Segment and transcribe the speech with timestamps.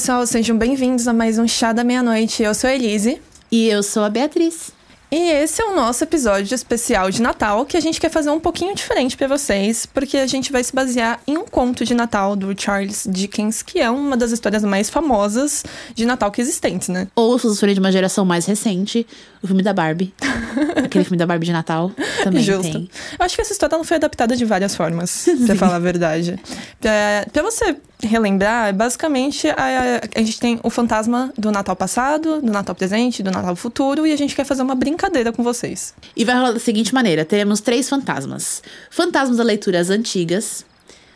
[0.00, 2.42] pessoal, sejam bem-vindos a mais um Chá da Meia-Noite.
[2.42, 3.20] Eu sou a Elise.
[3.52, 4.72] E eu sou a Beatriz.
[5.12, 8.38] E esse é o nosso episódio especial de Natal, que a gente quer fazer um
[8.40, 12.34] pouquinho diferente para vocês, porque a gente vai se basear em um conto de Natal
[12.34, 17.08] do Charles Dickens, que é uma das histórias mais famosas de Natal que existentes, né?
[17.14, 19.04] Ou se você for de uma geração mais recente,
[19.42, 20.12] o filme da Barbie.
[20.76, 22.72] Aquele filme da Barbie de Natal também Justo.
[22.72, 22.90] tem.
[23.18, 26.38] Eu acho que essa história não foi adaptada de várias formas, pra falar a verdade.
[26.80, 32.50] Pra, pra você relembrar, basicamente a, a gente tem o fantasma do Natal passado, do
[32.50, 35.94] Natal presente, do Natal futuro, e a gente quer fazer uma brincadeira com vocês.
[36.16, 40.64] E vai rolar da seguinte maneira: teremos três fantasmas: fantasmas das leituras antigas,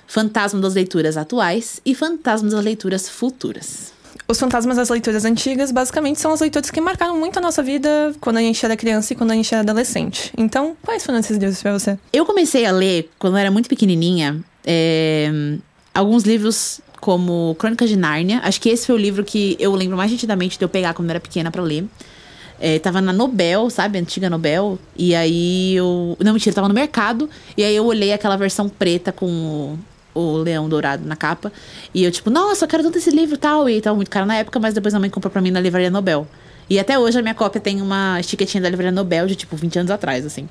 [0.07, 3.94] fantasma das leituras atuais e fantasma das leituras futuras.
[4.27, 8.15] Os fantasmas das leituras antigas, basicamente, são as leituras que marcaram muito a nossa vida
[8.21, 10.33] quando a gente era criança e quando a gente era adolescente.
[10.37, 11.99] Então, quais foram esses livros pra você?
[12.11, 15.31] Eu comecei a ler, quando eu era muito pequenininha, é,
[15.93, 18.41] alguns livros como Crônicas de Nárnia.
[18.43, 21.11] Acho que esse foi o livro que eu lembro mais nitidamente de eu pegar quando
[21.11, 21.85] eu era pequena para ler.
[22.59, 23.99] É, tava na Nobel, sabe?
[23.99, 24.79] Antiga Nobel.
[24.97, 26.17] E aí eu.
[26.19, 27.29] Não, mentira, tava no mercado.
[27.59, 29.77] E aí eu olhei aquela versão preta com
[30.15, 31.53] o, leão dourado na capa.
[31.93, 33.69] E eu, tipo, nossa, eu quero tanto esse livro e tal.
[33.69, 35.91] E tava muito caro na época, mas depois a mãe comprou pra mim na livraria
[35.91, 36.27] Nobel.
[36.69, 39.81] E até hoje a minha cópia tem uma etiquetinha da livraria Nobel de tipo 20
[39.81, 40.49] anos atrás, assim.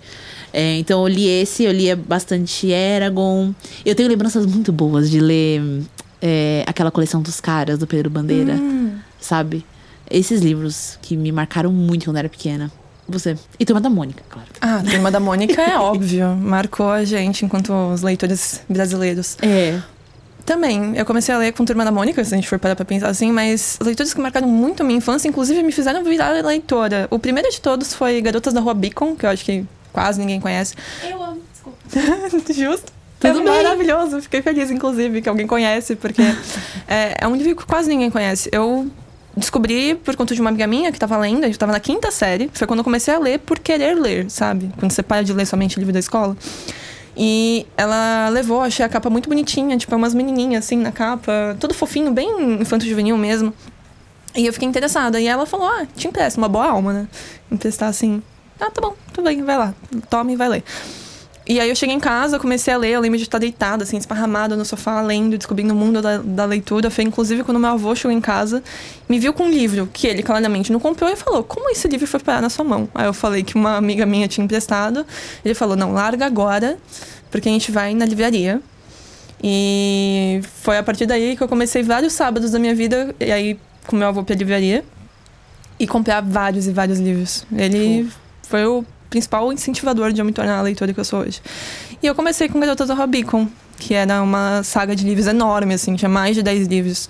[0.52, 3.54] É, então eu li esse, eu lia bastante Eragon.
[3.86, 5.62] Eu tenho lembranças muito boas de ler
[6.22, 8.56] é, aquela coleção dos caras do Pedro Bandeira,
[9.20, 9.66] sabe?
[10.10, 12.72] Esses livros que me marcaram muito quando eu era pequena.
[13.08, 13.38] Você.
[13.60, 14.48] E Turma da Mônica, claro.
[14.62, 16.36] Ah, Turma da Mônica é óbvio.
[16.36, 19.38] Marcou a gente enquanto os leitores brasileiros.
[19.42, 19.80] É.
[20.46, 22.84] Também, eu comecei a ler com Turma da Mônica, se a gente for parar pra
[22.84, 27.08] pensar assim, mas leituras que marcaram muito a minha infância, inclusive me fizeram virar leitora.
[27.10, 30.42] O primeiro de todos foi Garotas da Rua Beacon, que eu acho que quase ninguém
[30.42, 30.76] conhece.
[31.02, 31.78] Eu amo, desculpa.
[32.54, 32.92] Justo.
[33.22, 33.64] Tudo é bem.
[33.64, 34.22] maravilhoso.
[34.22, 36.22] Fiquei feliz, inclusive, que alguém conhece, porque
[36.88, 38.50] é, é um livro que quase ninguém conhece.
[38.52, 38.92] Eu
[39.36, 42.12] descobri por conta de uma amiga minha que tava lendo, a gente tava na quinta
[42.12, 42.50] série.
[42.54, 44.72] Foi quando eu comecei a ler por querer ler, sabe?
[44.80, 46.38] Quando você para de ler somente livro da escola.
[47.16, 51.74] E ela levou, achei a capa muito bonitinha, tipo, umas menininhas assim na capa, tudo
[51.74, 53.54] fofinho, bem infanto-juvenil mesmo.
[54.36, 55.20] E eu fiquei interessada.
[55.20, 57.08] E ela falou: Ah, te empresto, uma boa alma, né?
[57.52, 58.22] Emprestar assim.
[58.60, 59.74] Ah, tá bom, tudo bem, vai lá,
[60.10, 60.64] tome e vai ler.
[61.46, 63.98] E aí eu cheguei em casa, comecei a ler, eu lembro de estar deitada, assim,
[63.98, 66.90] esparramada no sofá, lendo, descobrindo o mundo da, da leitura.
[66.90, 68.64] Foi inclusive quando meu avô chegou em casa,
[69.10, 72.08] me viu com um livro que ele claramente não comprou e falou: Como esse livro
[72.08, 72.88] foi parar na sua mão?
[72.96, 75.06] Aí eu falei que uma amiga minha tinha emprestado.
[75.44, 76.78] Ele falou: Não, larga agora,
[77.30, 78.62] porque a gente vai na livraria.
[79.44, 83.60] E foi a partir daí que eu comecei vários sábados da minha vida, e aí
[83.86, 84.86] com meu avô pra livraria,
[85.78, 87.46] e comprar vários e vários livros.
[87.54, 88.10] Ele
[88.44, 91.40] foi o principal incentivador de eu me tornar a leitora que eu sou hoje.
[92.02, 93.48] E eu comecei com Garotas da Rua Beacon,
[93.78, 97.08] que era uma saga de livros enorme, assim, tinha mais de 10 livros.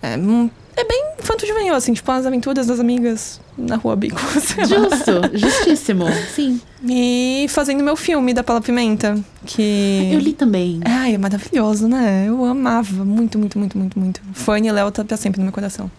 [0.00, 4.64] É, hum, é bem infanto-juvenil, assim, tipo as aventuras das amigas na Rua lá.
[4.64, 6.06] Justo, justíssimo.
[6.34, 6.58] Sim.
[6.88, 10.10] E fazendo meu filme da Paula Pimenta, que...
[10.10, 10.80] Eu li também.
[10.86, 12.24] Ai, é maravilhoso, né?
[12.26, 14.22] Eu amava muito, muito, muito, muito, muito.
[14.32, 15.90] Fanny e Léo tá pra sempre no meu coração.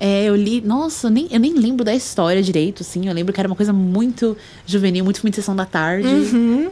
[0.00, 0.62] É, eu li.
[0.62, 3.06] Nossa, eu nem, eu nem lembro da história direito, assim.
[3.06, 4.34] Eu lembro que era uma coisa muito
[4.64, 6.08] juvenil, muito filme de sessão da tarde.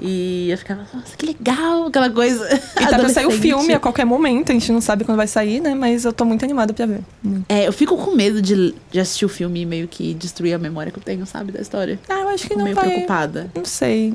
[0.00, 2.49] E eu ficava, nossa, que legal, aquela coisa.
[2.81, 5.27] E tá pra sair o filme a qualquer momento, a gente não sabe quando vai
[5.27, 5.75] sair, né?
[5.75, 7.00] Mas eu tô muito animada pra ver.
[7.49, 10.59] É, eu fico com medo de, de assistir o filme e meio que destruir a
[10.59, 11.99] memória que eu tenho, sabe, da história.
[12.09, 12.87] Ah, eu acho que Fico não meio vai...
[12.89, 13.50] preocupada.
[13.55, 14.15] Não sei.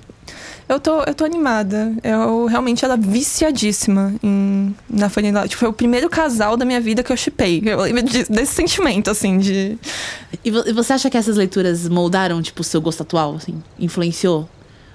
[0.67, 1.93] Eu tô, eu tô animada.
[2.03, 5.09] Eu realmente era viciadíssima em, na
[5.41, 5.47] Léo.
[5.49, 7.61] Tipo, foi o primeiro casal da minha vida que eu chipei.
[7.65, 9.77] Eu lembro disso- desse sentimento, assim, de...
[10.43, 13.61] E você acha que essas leituras moldaram, tipo, o seu gosto atual, assim?
[13.79, 14.47] Influenciou?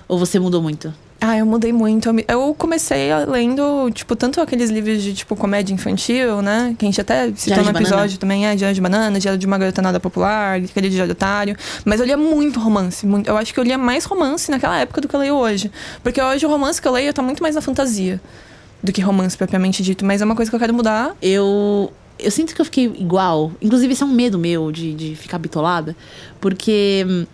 [0.08, 0.92] Ou você mudou muito?
[1.20, 2.08] Ah, eu mudei muito.
[2.08, 6.76] Eu me- Eu comecei lendo, tipo, tanto aqueles livros de, tipo, comédia infantil, né?
[6.78, 8.18] Que a gente até citou no episódio Banana.
[8.18, 11.56] também, é, Diário de Banana, Diário de uma Garota Nada Popular, aquele Diário Otário.
[11.84, 13.04] Mas eu lia muito romance.
[13.04, 15.72] muito- Eu acho que eu lia mais romance naquela época do que eu leio hoje.
[16.04, 18.20] Porque hoje o romance que eu leio tá muito mais na fantasia
[18.80, 20.04] do que romance propriamente dito.
[20.04, 21.16] Mas é uma coisa que eu quero mudar.
[21.20, 21.92] Eu.
[22.20, 23.50] Eu sinto que eu fiquei igual.
[23.62, 25.96] Inclusive, isso é um medo meu de, de ficar bitolada.
[26.40, 27.26] Porque hum,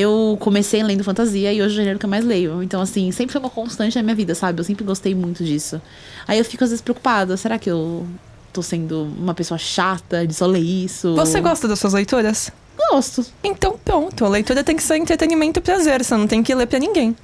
[0.00, 2.62] eu comecei lendo fantasia e hoje é o gênero que eu mais leio.
[2.62, 4.60] Então, assim, sempre foi uma constante na minha vida, sabe?
[4.60, 5.80] Eu sempre gostei muito disso.
[6.26, 7.36] Aí eu fico às vezes preocupada.
[7.36, 8.06] Será que eu
[8.52, 11.14] tô sendo uma pessoa chata de só ler isso?
[11.14, 12.52] Você gosta das suas leituras?
[12.90, 13.24] Gosto.
[13.42, 14.24] Então, pronto.
[14.24, 16.04] A leitura tem que ser entretenimento e prazer.
[16.04, 17.16] Você não tem que ler pra ninguém.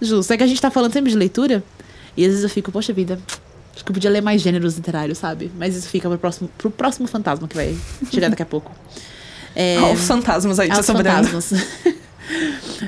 [0.00, 0.32] Justo.
[0.32, 1.62] É que a gente tá falando sempre de leitura.
[2.16, 3.18] E às vezes eu fico, poxa vida,
[3.74, 5.50] acho que eu podia ler mais gêneros literários, sabe?
[5.58, 7.76] Mas isso fica pro próximo, pro próximo fantasma que vai
[8.10, 8.70] chegar daqui a pouco.
[9.56, 11.52] É, os fantasmas aí aos fantasmas.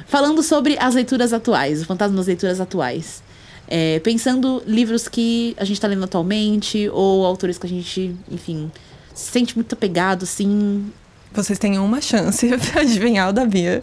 [0.07, 3.23] Falando sobre as leituras atuais, o fantasma das leituras atuais.
[3.69, 8.71] É, pensando livros que a gente tá lendo atualmente, ou autores que a gente, enfim,
[9.15, 10.93] se sente muito apegado, assim.
[11.33, 13.83] Vocês têm uma chance pra adivinhar o da Bia.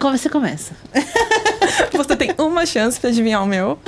[0.00, 0.74] Como você começa?
[1.92, 3.78] Você tem uma chance pra adivinhar o meu.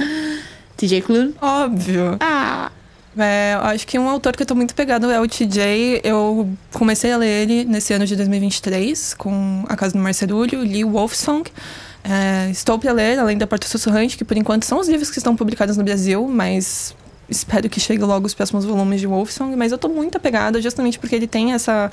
[0.76, 1.34] TJ Klune?
[1.40, 2.16] Óbvio.
[2.20, 2.69] Ah!
[3.18, 6.00] É, acho que um autor que eu tô muito pegado é o TJ.
[6.04, 10.84] Eu comecei a ler ele nesse ano de 2023, com A Casa do Marcerulho, li
[10.84, 11.50] Wolfsong.
[12.02, 15.18] É, estou para ler Além da Porta Sussurrante, que por enquanto são os livros que
[15.18, 16.94] estão publicados no Brasil, mas
[17.28, 19.56] espero que chegue logo os próximos volumes de Wolfsong.
[19.56, 21.90] Mas eu tô muito apegada justamente porque ele tem essa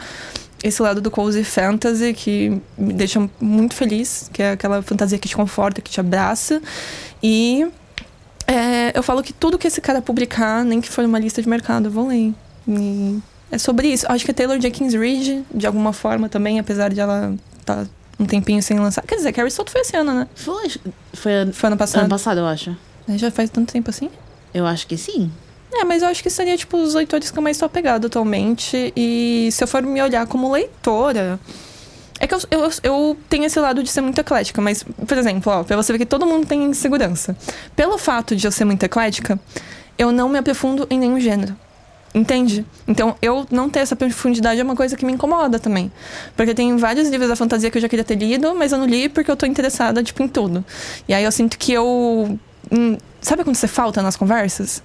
[0.63, 5.27] esse lado do cozy fantasy que me deixa muito feliz, que é aquela fantasia que
[5.27, 6.61] te conforta, que te abraça.
[7.21, 7.67] E
[8.47, 11.49] é, eu falo que tudo que esse cara publicar, nem que for uma lista de
[11.49, 12.33] mercado, eu vou ler.
[12.67, 13.19] E
[13.51, 14.05] é sobre isso.
[14.09, 17.87] Acho que a Taylor Jenkins Reid, de alguma forma também, apesar de ela estar tá
[18.19, 19.03] um tempinho sem lançar.
[19.05, 20.27] Quer dizer, Carrie Soto foi esse ano, né?
[20.33, 20.69] Foi,
[21.13, 22.01] foi, Foi ano passado.
[22.01, 22.75] ano passado, eu acho.
[23.09, 24.09] Já faz tanto tempo assim?
[24.53, 25.31] Eu acho que sim.
[25.71, 28.91] É, mas eu acho que seria, tipo, os leitores que eu mais tô apegado atualmente.
[28.95, 31.39] E se eu for me olhar como leitora.
[32.19, 35.51] É que eu, eu, eu tenho esse lado de ser muito eclética, mas, por exemplo,
[35.51, 37.35] ó, pra você ver que todo mundo tem insegurança.
[37.75, 39.39] Pelo fato de eu ser muito eclética,
[39.97, 41.55] eu não me aprofundo em nenhum gênero.
[42.13, 42.65] Entende?
[42.87, 45.91] Então, eu não ter essa profundidade é uma coisa que me incomoda também.
[46.35, 48.85] Porque tem vários livros da fantasia que eu já queria ter lido, mas eu não
[48.87, 50.65] li porque eu tô interessada, tipo, em tudo.
[51.07, 52.39] E aí eu sinto que eu.
[52.71, 54.81] hum, sabe quando você falta nas conversas?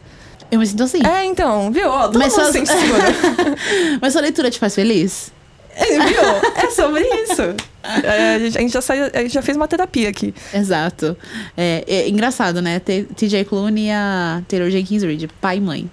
[0.50, 0.98] Eu me sinto assim.
[1.06, 1.88] É, então, viu?
[1.88, 3.04] Ó, todo Mas mundo sente segura.
[4.02, 5.32] Mas sua leitura te faz feliz?
[5.76, 6.22] Viu?
[6.64, 7.42] É sobre isso.
[8.04, 10.32] É, a gente já, saiu, a gente já fez uma terapia aqui.
[10.54, 11.16] Exato.
[11.56, 12.78] É, é engraçado, né?
[12.78, 15.90] T- TJ Klune e a Taylor Jenkins Reid, pai e mãe, Ai,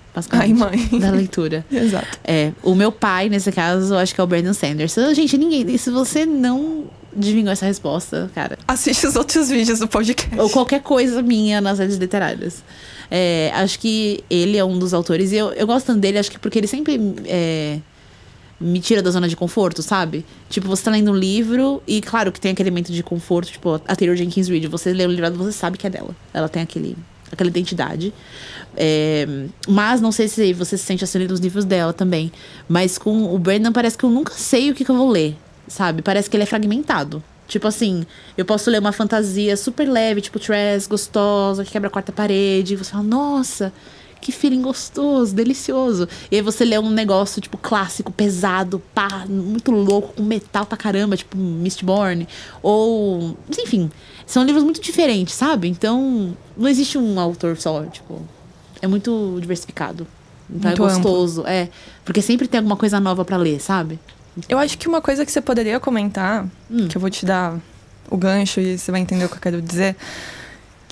[0.53, 0.53] basicamente.
[0.57, 0.89] mãe.
[1.01, 1.65] Da leitura.
[1.71, 2.19] Exato.
[2.23, 5.13] É, o meu pai, nesse caso, eu acho que é o Brandon Sanderson.
[5.13, 5.77] Gente, ninguém.
[5.77, 6.85] Se você não
[7.15, 10.39] adivinhou essa resposta, cara, Assiste os outros vídeos do podcast.
[10.39, 12.63] ou qualquer coisa minha nas redes literárias.
[13.09, 15.31] É, acho que ele é um dos autores.
[15.31, 17.79] E eu, eu gosto tanto dele, acho que porque ele sempre é,
[18.59, 20.25] me tira da zona de conforto, sabe?
[20.49, 23.75] Tipo, você tá lendo um livro e, claro, que tem aquele elemento de conforto, tipo,
[23.87, 24.67] a Taylor Jenkins Reid.
[24.67, 26.15] Você lê o livro, você sabe que é dela.
[26.33, 26.97] Ela tem aquele,
[27.31, 28.13] aquela identidade.
[28.75, 29.25] É,
[29.67, 32.31] mas não sei se você se sente assim lendo os livros dela também.
[32.67, 35.37] Mas com o Brandon parece que eu nunca sei o que, que eu vou ler,
[35.67, 36.01] sabe?
[36.01, 37.23] Parece que ele é fragmentado.
[37.47, 38.05] Tipo assim,
[38.37, 42.73] eu posso ler uma fantasia super leve, tipo Tress, gostosa, que quebra a quarta parede.
[42.73, 43.73] E você fala, nossa,
[44.21, 46.07] que feeling gostoso, delicioso.
[46.31, 50.77] E aí você lê um negócio, tipo, clássico, pesado, pá, muito louco, com metal pra
[50.77, 52.27] caramba, tipo Mistborn.
[52.61, 53.37] Ou.
[53.57, 53.89] Enfim,
[54.25, 55.67] são livros muito diferentes, sabe?
[55.67, 58.21] Então, não existe um autor só, tipo.
[58.81, 60.07] É muito diversificado.
[60.49, 61.43] Então Muito é gostoso.
[61.45, 61.69] É.
[62.03, 63.99] Porque sempre tem alguma coisa nova pra ler, sabe?
[64.47, 66.87] Eu acho que uma coisa que você poderia comentar, Hum.
[66.87, 67.57] que eu vou te dar
[68.09, 69.95] o gancho e você vai entender o que eu quero dizer,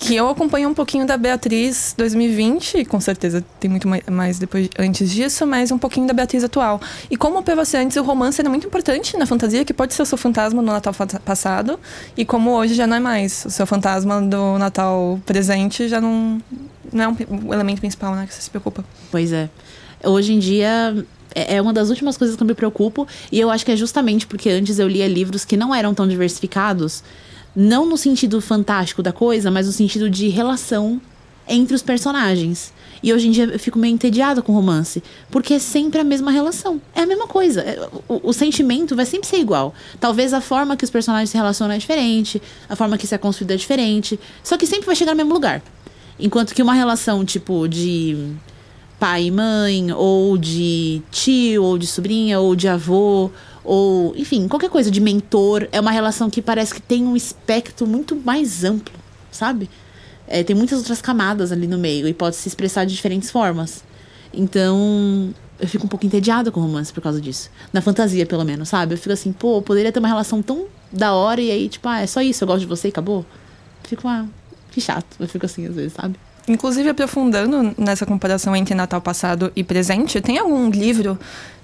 [0.00, 4.38] que eu acompanho um pouquinho da Beatriz 2020, e com certeza tem muito mai- mais
[4.38, 6.80] depois antes disso, mas um pouquinho da Beatriz atual.
[7.10, 10.02] E como pra você antes o romance era muito importante na fantasia, que pode ser
[10.02, 11.80] o seu fantasma no Natal passado,
[12.16, 13.44] e como hoje já não é mais.
[13.44, 16.40] O seu fantasma do Natal presente já não,
[16.92, 18.84] não é um, elemento principal, né, que você se preocupa.
[19.10, 19.50] Pois é.
[20.04, 21.04] Hoje em dia
[21.34, 23.76] é é uma das últimas coisas que eu me preocupo e eu acho que é
[23.76, 27.04] justamente porque antes eu lia livros que não eram tão diversificados,
[27.60, 31.00] não no sentido fantástico da coisa, mas no sentido de relação
[31.48, 32.72] entre os personagens.
[33.02, 36.30] E hoje em dia eu fico meio entediada com romance, porque é sempre a mesma
[36.30, 36.80] relação.
[36.94, 37.62] É a mesma coisa.
[37.62, 39.74] É, O, o sentimento vai sempre ser igual.
[39.98, 43.18] Talvez a forma que os personagens se relacionam é diferente, a forma que isso é
[43.18, 45.60] construído é diferente, só que sempre vai chegar no mesmo lugar.
[46.16, 48.36] Enquanto que uma relação tipo de
[49.00, 53.32] pai e mãe, ou de tio, ou de sobrinha, ou de avô,
[53.68, 57.86] ou, enfim, qualquer coisa de mentor, é uma relação que parece que tem um espectro
[57.86, 58.94] muito mais amplo,
[59.30, 59.68] sabe?
[60.26, 63.84] É, tem muitas outras camadas ali no meio e pode se expressar de diferentes formas.
[64.32, 67.50] Então, eu fico um pouco entediada com romance por causa disso.
[67.70, 68.94] Na fantasia, pelo menos, sabe?
[68.94, 72.00] Eu fico assim, pô, poderia ter uma relação tão da hora e aí, tipo, ah,
[72.00, 73.26] é só isso, eu gosto de você e acabou.
[73.84, 74.24] Fico, ah,
[74.70, 75.14] que chato.
[75.20, 76.16] Eu fico assim às vezes, sabe?
[76.48, 81.18] Inclusive, aprofundando nessa comparação entre Natal passado e presente, tem algum livro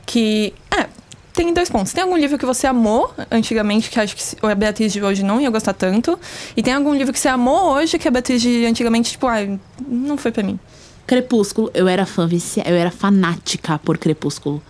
[0.04, 0.52] que.
[0.70, 0.87] É,
[1.34, 1.92] tem dois pontos.
[1.92, 5.40] Tem algum livro que você amou antigamente, que acho que a Beatriz de hoje não
[5.40, 6.18] ia gostar tanto.
[6.56, 9.58] E tem algum livro que você amou hoje, que a Beatriz de antigamente, tipo, ai,
[9.86, 10.58] não foi pra mim.
[11.06, 12.28] Crepúsculo, eu era fã
[12.64, 14.62] eu era fanática por Crepúsculo.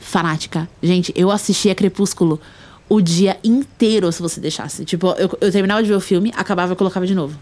[0.00, 0.68] Fanática.
[0.82, 2.40] Gente, eu assistia Crepúsculo
[2.88, 4.84] o dia inteiro, se você deixasse.
[4.84, 7.38] Tipo, eu, eu terminava de ver o filme, acabava e colocava de novo.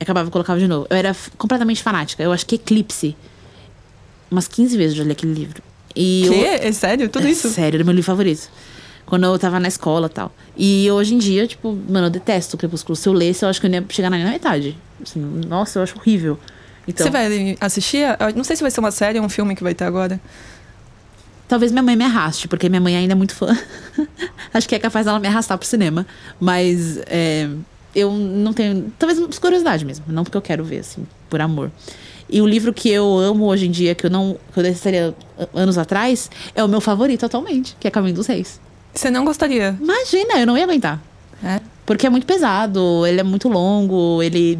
[0.00, 0.86] Acabava e colocava de novo.
[0.88, 2.22] Eu era completamente fanática.
[2.22, 3.14] Eu acho que Eclipse.
[4.30, 5.69] Umas 15 vezes eu já li aquele livro.
[5.94, 6.44] E eu- Que?
[6.68, 7.08] É sério?
[7.08, 7.48] Tudo é isso?
[7.50, 8.48] Sério, era meu livro favorito.
[9.06, 10.32] Quando eu tava na escola e tal.
[10.56, 12.94] E hoje em dia, tipo, mano, eu detesto o Crepúsculo.
[12.94, 14.78] Se eu lesse, eu acho que eu não ia chegar na metade.
[15.02, 15.18] Assim,
[15.48, 16.38] nossa, eu acho horrível.
[16.86, 17.98] Então, Você vai assistir?
[17.98, 20.20] Eu não sei se vai ser uma série ou um filme que vai ter agora.
[21.48, 23.56] Talvez minha mãe me arraste, porque minha mãe ainda é muito fã.
[24.54, 26.06] Acho que é capaz dela me arrastar pro cinema.
[26.38, 27.48] Mas é,
[27.94, 28.92] eu não tenho.
[28.98, 30.04] Talvez por curiosidade mesmo.
[30.08, 31.70] Não porque eu quero ver, assim, por amor.
[32.32, 34.36] E o livro que eu amo hoje em dia, que eu não.
[34.52, 35.14] que eu deixaria
[35.54, 38.60] anos atrás, é o meu favorito atualmente, que é Caminho dos Reis.
[38.94, 39.76] Você não gostaria?
[39.80, 41.02] Imagina, eu não ia aguentar.
[41.42, 41.60] É.
[41.86, 44.58] Porque é muito pesado, ele é muito longo, ele.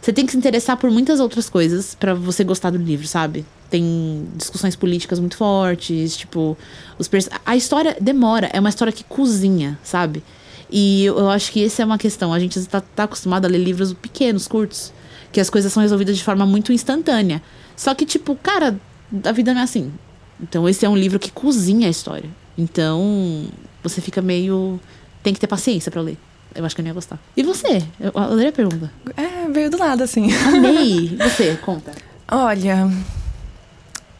[0.00, 3.44] Você tem que se interessar por muitas outras coisas pra você gostar do livro, sabe?
[3.70, 6.56] Tem discussões políticas muito fortes, tipo,
[6.98, 10.22] os pers- a história demora, é uma história que cozinha, sabe?
[10.70, 12.32] E eu acho que essa é uma questão.
[12.32, 14.92] A gente tá, tá acostumado a ler livros pequenos, curtos,
[15.34, 17.42] que as coisas são resolvidas de forma muito instantânea.
[17.76, 18.78] Só que, tipo, cara,
[19.24, 19.92] a vida não é assim.
[20.40, 22.30] Então, esse é um livro que cozinha a história.
[22.56, 23.46] Então,
[23.82, 24.78] você fica meio.
[25.24, 26.16] Tem que ter paciência pra ler.
[26.54, 27.18] Eu acho que eu não ia gostar.
[27.36, 27.82] E você?
[27.98, 28.92] Eu adorei a pergunta.
[29.16, 30.28] É, veio do nada, assim.
[30.32, 31.16] Amei!
[31.20, 31.90] Você, conta.
[32.30, 32.88] Olha,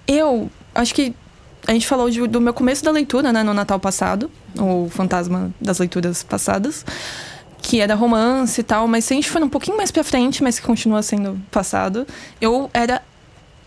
[0.09, 1.15] eu acho que
[1.67, 5.53] a gente falou de- do meu começo da leitura, né, no Natal passado, o Fantasma
[5.61, 6.85] das Leituras Passadas,
[7.67, 10.43] que era romance e tal, mas se a gente for um pouquinho mais pra frente,
[10.43, 12.07] mas que continua sendo passado,
[12.39, 13.01] eu era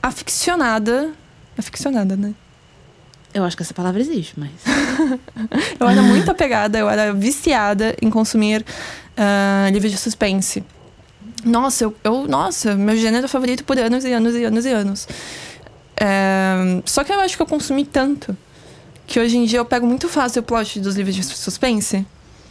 [0.04, 1.12] aficionada.
[1.58, 2.36] Aficionada, né?
[3.34, 4.52] Eu acho que essa palavra existe, mas.
[5.80, 8.64] Eu era muito apegada, eu era viciada em consumir
[9.16, 10.64] ah, livros de suspense.
[11.44, 15.08] Nossa, eu, eu- Nossa, meu gênero favorito por anos e anos e anos e anos.
[16.00, 18.38] É, só que eu acho que eu consumi tanto
[19.08, 22.06] que hoje em dia eu pego muito fácil o plot dos livros de suspense.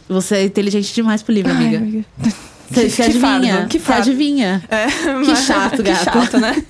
[0.09, 1.77] Você é inteligente demais pro livro, Ai, amiga.
[1.77, 2.05] amiga.
[2.69, 3.53] Você, que- que adivinha.
[3.55, 4.63] fardo, que Você adivinha.
[4.69, 6.03] É, Que mas- chato, que gata.
[6.11, 6.63] chato, né?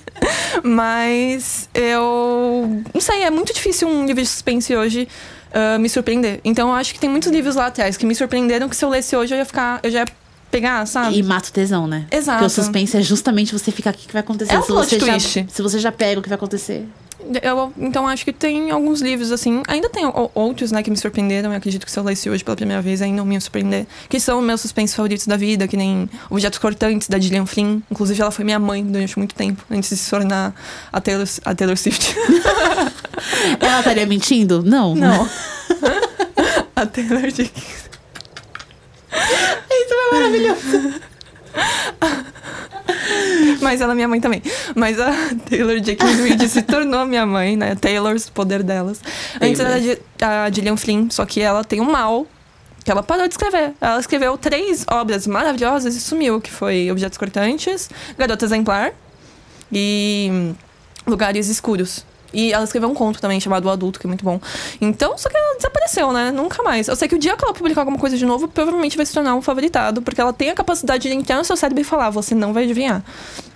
[0.62, 2.82] Mas eu.
[2.94, 5.08] Não sei, é muito difícil um livro de suspense hoje
[5.52, 6.40] ah, me surpreender.
[6.44, 8.88] Então eu acho que tem muitos livros lá atrás que me surpreenderam que se eu
[8.88, 9.80] lesse hoje eu ia ficar.
[9.82, 10.06] Eu já ia
[10.50, 11.18] pegar, sabe?
[11.18, 12.06] E mata o tesão, né?
[12.10, 12.38] Exato.
[12.38, 14.54] Porque o suspense é justamente você ficar aqui o que vai acontecer.
[14.54, 16.86] É um se, você já, se você já pega o que vai acontecer.
[17.42, 21.50] Eu, então acho que tem alguns livros assim, ainda tem outros, né, que me surpreenderam.
[21.50, 24.20] Eu acredito que se eu lesse hoje pela primeira vez ainda não me surpreender, que
[24.20, 27.80] são meus suspensos favoritos da vida, que nem Objetos Cortantes da Gillian Flynn.
[27.90, 30.54] Inclusive ela foi minha mãe durante muito tempo, antes de se tornar
[30.92, 32.14] a Taylor, a Taylor Swift.
[33.60, 34.62] Ela estaria mentindo?
[34.62, 34.94] Não.
[34.94, 35.28] Não.
[36.76, 37.88] a Taylor Jenkins.
[39.70, 41.00] Isso é maravilhoso.
[43.60, 44.42] Mas ela é minha mãe também.
[44.74, 45.12] Mas a
[45.48, 47.74] Taylor Jenkins Reid se tornou minha mãe, né?
[47.74, 49.00] Taylor's poder delas.
[49.40, 49.66] Antes Taylor.
[49.66, 52.26] era a Gi- a Gillian Flynn, só que ela tem um mal
[52.84, 53.72] que ela parou de escrever.
[53.80, 58.92] Ela escreveu três obras maravilhosas e sumiu, que foi Objetos Cortantes, Garota Exemplar
[59.70, 60.54] e
[61.06, 62.04] Lugares Escuros.
[62.32, 64.40] E ela escreveu um conto também chamado O Adulto, que é muito bom.
[64.80, 66.30] Então, só que ela desapareceu, né?
[66.30, 66.88] Nunca mais.
[66.88, 69.14] Eu sei que o dia que ela publicar alguma coisa de novo, provavelmente vai se
[69.14, 72.10] tornar um favoritado, porque ela tem a capacidade de entrar no seu cérebro e falar,
[72.10, 73.02] você não vai adivinhar.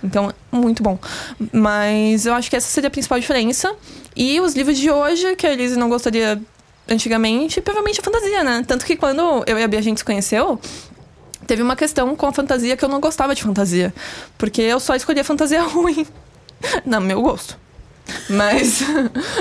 [0.03, 0.97] Então, muito bom.
[1.51, 3.73] Mas eu acho que essa seria a principal diferença.
[4.15, 6.41] E os livros de hoje, que a Elise não gostaria
[6.89, 8.63] antigamente, provavelmente é fantasia, né?
[8.67, 10.59] Tanto que quando eu e a Bia a gente se conheceu,
[11.47, 13.93] teve uma questão com a fantasia que eu não gostava de fantasia.
[14.37, 16.05] Porque eu só escolhia fantasia ruim.
[16.85, 17.62] Não, meu gosto.
[18.29, 18.81] Mas.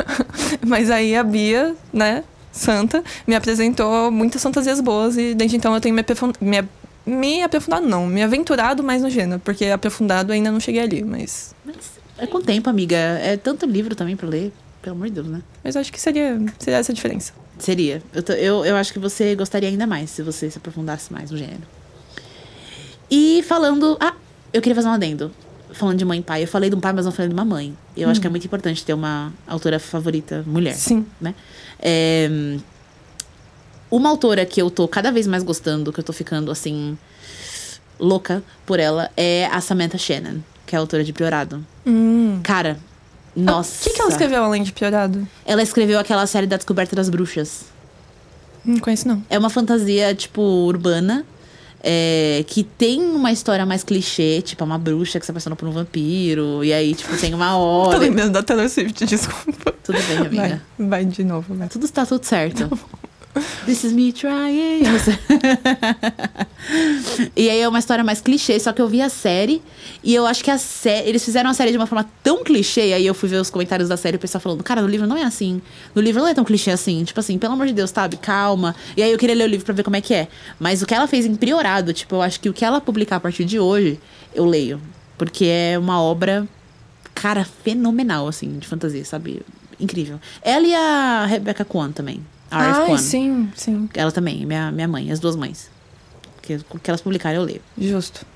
[0.66, 5.80] mas aí a Bia, né, santa, me apresentou muitas fantasias boas e desde então eu
[5.80, 6.62] tenho me, aprofun- me,
[7.04, 11.54] me aprofundado, não, me aventurado mais no gênero, porque aprofundado ainda não cheguei ali, mas.
[11.64, 11.76] Mas
[12.18, 12.96] é com o tempo, amiga.
[12.96, 14.52] É tanto livro também pra ler.
[14.80, 15.42] Pelo amor de Deus, né?
[15.62, 17.32] Mas acho que seria, seria essa a diferença.
[17.58, 18.02] Seria.
[18.12, 21.30] Eu, tô- eu, eu acho que você gostaria ainda mais se você se aprofundasse mais
[21.30, 21.62] no gênero.
[23.10, 23.96] E falando.
[24.00, 24.14] Ah,
[24.52, 25.30] eu queria fazer um adendo.
[25.72, 26.42] Falando de mãe e pai.
[26.42, 27.76] Eu falei de um pai, mas não falei de uma mãe.
[27.96, 30.74] Eu acho que é muito importante ter uma autora favorita mulher.
[30.74, 31.06] Sim.
[31.20, 31.34] né?
[31.78, 32.28] É,
[33.90, 36.96] uma autora que eu tô cada vez mais gostando, que eu tô ficando assim
[37.98, 41.64] louca por ela, é a Samantha Shannon, que é a autora de Piorado.
[41.86, 42.40] Hum.
[42.42, 42.78] Cara,
[43.34, 43.80] nossa.
[43.80, 45.26] O que, que ela escreveu além de Piorado?
[45.44, 47.64] Ela escreveu aquela série da Descoberta das Bruxas.
[48.64, 49.22] Não conheço, não.
[49.28, 51.24] É uma fantasia, tipo, urbana.
[51.82, 55.66] É, que tem uma história mais clichê, tipo, é uma bruxa que se apaixona por
[55.68, 56.62] um vampiro.
[56.64, 57.98] E aí, tipo, tem uma Tô hora.
[57.98, 59.72] lembrando da Taylor Swift, desculpa.
[59.82, 60.62] Tudo bem, amiga.
[60.78, 61.68] Vai, vai de novo, vai.
[61.68, 62.78] Tudo está tudo certo.
[63.64, 64.82] This is me trying.
[67.34, 69.62] e aí é uma história mais clichê, só que eu vi a série
[70.04, 71.08] e eu acho que a série.
[71.08, 73.88] Eles fizeram a série de uma forma tão clichê, aí eu fui ver os comentários
[73.88, 75.62] da série e o pessoal falando, cara, no livro não é assim.
[75.94, 77.04] No livro não é tão clichê assim.
[77.04, 78.18] Tipo assim, pelo amor de Deus, sabe?
[78.18, 78.76] Calma.
[78.96, 80.28] E aí eu queria ler o livro pra ver como é que é.
[80.60, 83.16] Mas o que ela fez em Priorado, tipo, eu acho que o que ela publicar
[83.16, 83.98] a partir de hoje,
[84.34, 84.80] eu leio.
[85.16, 86.46] Porque é uma obra,
[87.14, 89.40] cara, fenomenal, assim, de fantasia, sabe?
[89.80, 90.20] Incrível.
[90.42, 92.22] Ela e a Rebecca Kwan também.
[92.52, 92.80] A R.F.
[92.80, 92.98] Ai, Kwan.
[92.98, 93.88] sim, sim.
[93.94, 95.70] Ela também, minha, minha mãe, as duas mães.
[96.40, 97.62] Que, o que elas publicaram eu leio.
[97.78, 98.26] Justo.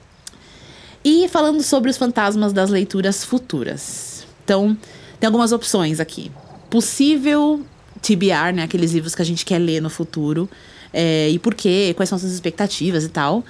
[1.05, 4.27] E falando sobre os fantasmas das leituras futuras.
[4.45, 4.77] Então,
[5.21, 6.31] tem algumas opções aqui.
[6.71, 7.65] Possível
[8.03, 8.63] TBR, né?
[8.63, 10.49] Aqueles livros que a gente quer ler no futuro.
[10.93, 13.45] É, e por quê, quais são suas expectativas e tal.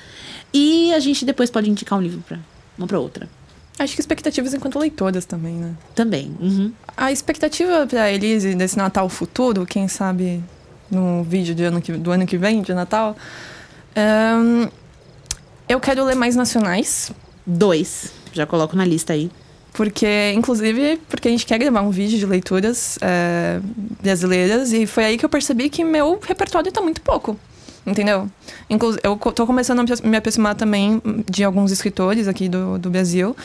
[0.52, 2.38] E a gente depois pode indicar um livro pra
[2.76, 3.28] uma pra outra.
[3.78, 5.75] Acho que expectativas enquanto leitoras também, né?
[5.94, 6.35] Também.
[6.40, 6.73] Uhum.
[6.96, 10.42] A expectativa pra Elise desse Natal futuro, quem sabe
[10.90, 13.16] no vídeo de ano que- do ano que vem, de Natal,
[13.97, 14.69] ahn,
[15.69, 17.11] eu quero ler mais nacionais.
[17.45, 18.12] Dois.
[18.33, 19.31] Já coloco na lista aí.
[19.73, 23.61] Porque, inclusive, porque a gente quer gravar um vídeo de leituras é,
[24.02, 27.38] brasileiras e foi aí que eu percebi que meu repertório tá muito pouco.
[27.87, 28.28] Entendeu?
[28.69, 31.00] Inclu eu tô começando a me aproximar também
[31.31, 33.37] de alguns escritores aqui do, do Brasil.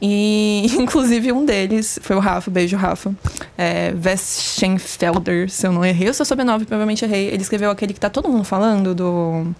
[0.00, 3.14] E, inclusive, um deles foi o Rafa, beijo, Rafa.
[3.58, 7.26] É, Westenfelder, se eu não errei o seu sobrenome, provavelmente errei.
[7.26, 9.54] Ele escreveu aquele que tá todo mundo falando, do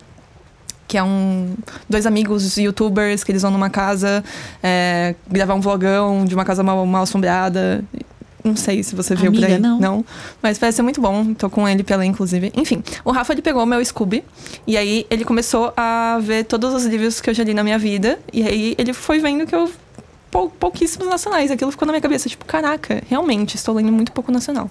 [0.89, 1.55] que é um
[1.89, 4.25] dois amigos youtubers que eles vão numa casa
[4.61, 7.85] é, gravar um vlogão de uma casa mal, mal assombrada.
[8.45, 9.61] Não sei se você viu por Amiga, aí.
[9.79, 10.05] não.
[10.43, 11.35] Mas parece ser muito bom.
[11.35, 12.53] Tô com ele pela, inclusive.
[12.57, 14.25] Enfim, o Rafa ele pegou o meu Scooby
[14.67, 17.79] e aí ele começou a ver todos os livros que eu já li na minha
[17.79, 18.19] vida.
[18.33, 19.71] E aí ele foi vendo que eu.
[20.31, 21.51] pou- pouquíssimos nacionais.
[21.51, 24.71] Aquilo ficou na minha cabeça, tipo, caraca, realmente, estou lendo muito pouco nacional.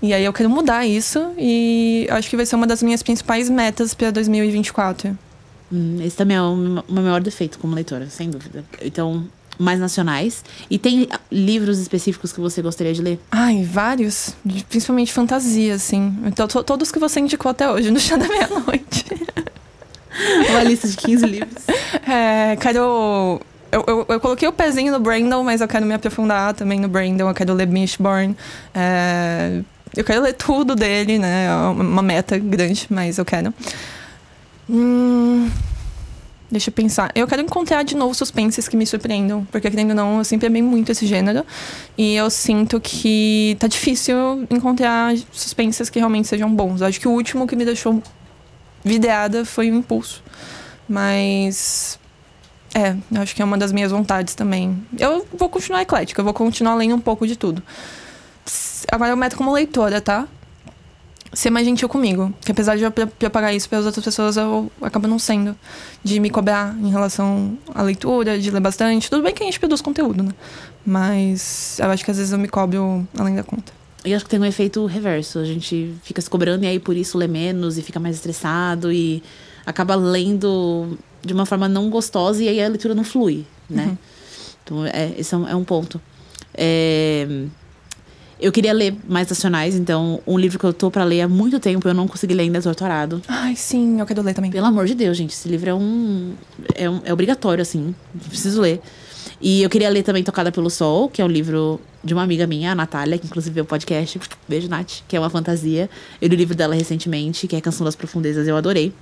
[0.00, 3.50] E aí eu quero mudar isso e acho que vai ser uma das minhas principais
[3.50, 5.18] metas para 2024.
[5.72, 8.64] Hum, esse também é o meu maior defeito como leitora, sem dúvida.
[8.80, 9.26] Então,
[9.58, 10.44] mais nacionais.
[10.70, 13.20] E tem ah, livros específicos que você gostaria de ler?
[13.30, 14.34] Ai, vários.
[14.68, 16.16] Principalmente fantasia, assim.
[16.24, 19.04] Então, to- todos que você indicou até hoje, no chá da meia-noite.
[20.50, 21.62] Uma lista de 15 livros.
[22.10, 23.40] É, quero.
[23.70, 26.88] Eu, eu, eu coloquei o pezinho no Brandon, mas eu quero me aprofundar também no
[26.88, 27.28] Brandon.
[27.28, 28.34] Eu quero ler Mishborn.
[28.74, 29.60] É,
[29.94, 31.46] eu quero ler tudo dele, né?
[31.46, 33.52] É uma uma meta grande, mas eu quero.
[34.70, 35.50] Hum,
[36.50, 37.10] deixa eu pensar.
[37.14, 39.46] Eu quero encontrar de novo suspenses que me surpreendam.
[39.50, 41.44] Porque, querendo ou não, eu sempre amei muito esse gênero.
[41.96, 46.80] E eu sinto que tá difícil encontrar suspenses que realmente sejam bons.
[46.80, 48.02] Eu acho que o último que me deixou
[48.84, 50.22] videada foi o Impulso.
[50.88, 51.98] Mas.
[52.74, 54.80] É, eu acho que é uma das minhas vontades também.
[54.98, 57.62] Eu vou continuar eclética, eu vou continuar lendo um pouco de tudo.
[58.90, 60.28] Agora eu meto como leitora, tá?
[61.32, 62.32] Ser mais gentil comigo.
[62.40, 65.56] Que apesar de eu preparar isso para as outras pessoas, eu acabo não sendo.
[66.02, 69.10] De me cobrar em relação à leitura, de ler bastante.
[69.10, 70.32] Tudo bem que a gente produz conteúdo, né?
[70.84, 73.72] Mas eu acho que às vezes eu me cobro além da conta.
[74.04, 75.38] E acho que tem um efeito reverso.
[75.38, 78.92] A gente fica se cobrando e aí por isso lê menos e fica mais estressado
[78.92, 79.22] e
[79.66, 83.98] acaba lendo de uma forma não gostosa e aí a leitura não flui, né?
[84.64, 86.00] Então, é, esse é um, é um ponto.
[86.54, 87.26] É,
[88.40, 91.58] eu queria ler mais nacionais, então um livro que eu tô pra ler há muito
[91.58, 93.20] tempo, eu não consegui ler ainda, é Torturado.
[93.28, 94.50] Ai, sim, eu quero ler também.
[94.50, 96.32] Pelo amor de Deus, gente, esse livro é um.
[96.74, 97.94] É, um- é obrigatório, assim.
[98.28, 98.80] Preciso ler.
[99.40, 102.46] E eu queria ler também Tocada pelo Sol, que é um livro de uma amiga
[102.46, 104.18] minha, a Natália, que inclusive veio o podcast.
[104.48, 105.88] Beijo, Nath, que é uma fantasia.
[106.20, 108.92] Eu li o livro dela recentemente, que é Canção das Profundezas, eu adorei.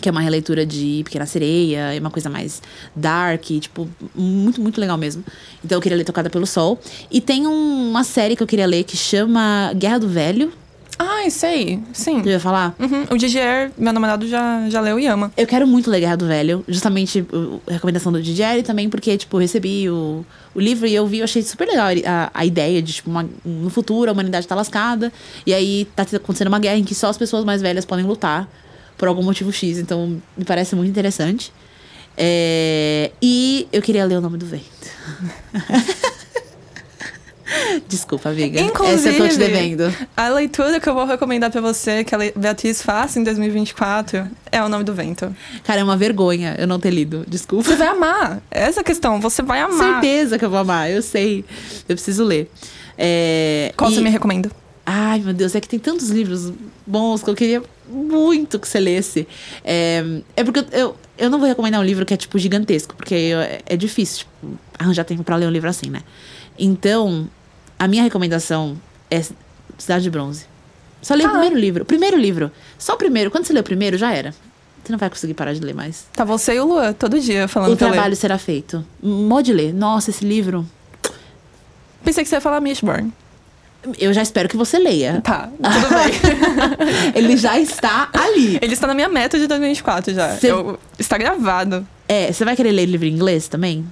[0.00, 2.60] Que é uma releitura de Pequena Sereia, é uma coisa mais
[2.96, 5.22] dark, tipo, muito, muito legal mesmo.
[5.64, 6.80] Então eu queria ler Tocada pelo Sol.
[7.10, 10.52] E tem um- uma série que eu queria ler que chama Guerra do Velho.
[10.98, 12.20] Ai, sei, sim.
[12.24, 12.74] Eu ia falar?
[12.78, 15.32] Uhum, O Didier, meu namorado, já, já leu e ama.
[15.36, 17.24] Eu quero muito ler Guerra do Velho, justamente
[17.66, 20.24] a recomendação do DJ e também porque, tipo, eu recebi o,
[20.54, 23.28] o livro e eu vi, eu achei super legal a, a ideia de, tipo, uma-
[23.44, 25.12] no futuro a humanidade tá lascada
[25.46, 28.48] e aí tá acontecendo uma guerra em que só as pessoas mais velhas podem lutar
[29.02, 31.52] por algum motivo X, então me parece muito interessante.
[32.16, 34.62] É, e eu queria ler O Nome do Vento.
[37.88, 38.60] Desculpa, amiga.
[38.60, 39.00] Essa eu tô te
[39.34, 39.92] Inclusive- devendo.
[40.16, 44.62] A leitura que eu vou recomendar pra você, que a Beatriz faça em 2024, é
[44.62, 45.34] O Nome do Vento.
[45.64, 47.24] Cara, é uma vergonha eu não ter lido.
[47.26, 47.64] Desculpa.
[47.64, 48.40] Você vai amar.
[48.52, 50.00] Essa questão, você vai amar.
[50.00, 51.44] Certeza que eu vou amar, eu sei.
[51.88, 52.48] Eu preciso ler.
[52.96, 54.48] É, Qual e- você me recomenda?
[54.84, 56.52] Ai, meu Deus, é que tem tantos livros
[56.86, 59.28] bons que eu queria muito que você lesse.
[59.64, 60.02] É,
[60.36, 63.14] é porque eu, eu, eu não vou recomendar um livro que é, tipo, gigantesco, porque
[63.14, 66.02] eu- é difícil, tipo, arranjar tempo pra ler um livro assim, né?
[66.58, 67.28] Então,
[67.78, 68.76] a minha recomendação
[69.10, 69.22] é
[69.78, 70.46] Cidade de Bronze.
[71.00, 71.34] Só leia Tá.
[71.34, 71.82] o primeiro livro.
[71.82, 72.50] O primeiro livro.
[72.78, 73.30] Só o primeiro.
[73.30, 74.30] Quando você lê o primeiro, já era.
[74.84, 76.06] Você não vai conseguir parar de ler mais.
[76.12, 77.78] Tá você e o Luan, todo dia, falando O ler.
[77.78, 78.84] trabalho será feito.
[79.28, 79.72] Pode ler.
[79.72, 80.66] Nossa, esse livro.
[82.04, 83.12] Pensei que você ia falar Mishburn.
[83.98, 85.20] Eu já espero que você leia.
[85.22, 87.12] Tá, tudo bem.
[87.16, 88.58] Ele já está ali.
[88.62, 90.36] Ele está na minha meta de 2024 já.
[90.36, 91.86] Cê- Eu- está gravado.
[92.08, 93.84] É, você vai querer ler livro em inglês também?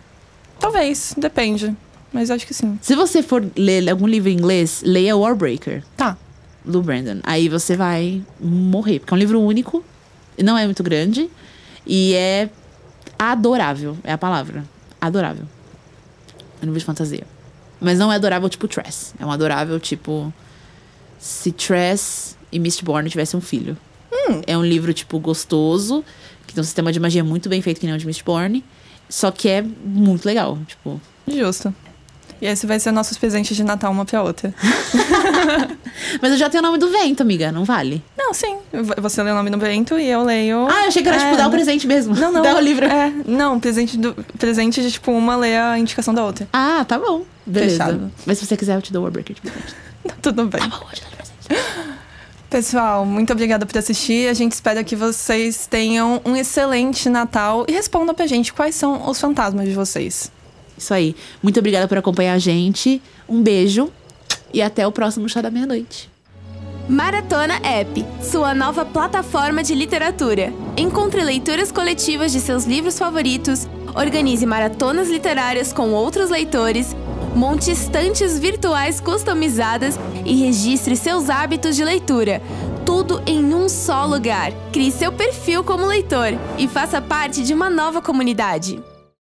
[0.60, 1.74] Talvez, depende.
[2.12, 2.78] Mas acho que sim.
[2.82, 6.16] Se você for ler algum livro em inglês, leia Warbreaker, Tá.
[6.64, 7.18] do Brandon.
[7.22, 9.84] Aí você vai morrer, porque é um livro único,
[10.42, 11.28] não é muito grande
[11.86, 12.48] e é
[13.18, 14.64] adorável, é a palavra.
[15.00, 15.44] Adorável.
[16.60, 17.24] É um livro de fantasia.
[17.80, 19.14] Mas não é adorável tipo Tress.
[19.18, 20.32] É um adorável tipo.
[21.18, 23.76] se Tress e Mistborn tivessem um filho.
[24.46, 26.04] É um livro, tipo, gostoso,
[26.46, 28.64] que tem um sistema de magia muito bem feito, que nem o de Mistborn.
[29.08, 31.00] Só que é muito legal, tipo...
[31.26, 31.74] Justo.
[32.40, 34.54] E esse vai ser nossos presentes de Natal uma pra outra.
[36.22, 38.02] Mas eu já tenho o nome do vento, amiga, não vale?
[38.16, 38.56] Não, sim.
[38.98, 40.66] Você lê o nome do vento e eu leio.
[40.68, 42.14] Ah, eu achei que era, É, tipo, dar o presente mesmo.
[42.14, 42.40] Não, não.
[42.42, 42.86] Dar o livro.
[42.86, 46.48] É, não, presente, do, presente de, tipo, uma lê a indicação da outra.
[46.52, 47.24] Ah, tá bom.
[47.44, 47.72] Beleza.
[47.72, 48.12] Fechado.
[48.24, 49.74] Mas se você quiser, eu te dou o Warbreaker de presente.
[50.22, 50.60] Tudo bem.
[50.60, 52.00] Tá bom, dou de presente.
[52.48, 54.28] Pessoal, muito obrigada por assistir.
[54.28, 59.08] A gente espera que vocês tenham um excelente Natal e respondam pra gente quais são
[59.08, 60.32] os fantasmas de vocês.
[60.80, 61.14] Isso aí.
[61.42, 63.00] Muito obrigada por acompanhar a gente.
[63.28, 63.90] Um beijo.
[64.52, 66.10] E até o próximo Chá da Meia-Noite.
[66.88, 70.52] Maratona App, sua nova plataforma de literatura.
[70.76, 76.96] Encontre leituras coletivas de seus livros favoritos, organize maratonas literárias com outros leitores,
[77.36, 82.42] monte estantes virtuais customizadas e registre seus hábitos de leitura.
[82.84, 84.50] Tudo em um só lugar.
[84.72, 88.80] Crie seu perfil como leitor e faça parte de uma nova comunidade.